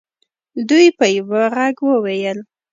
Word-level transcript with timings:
دوی 0.69 0.85
په 0.97 1.05
یوه 1.17 1.41
ږغ 1.73 1.77
وویل. 1.89 2.39